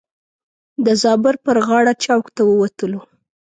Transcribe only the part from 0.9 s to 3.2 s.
زابر پر غاړه چوک ته ووتلو.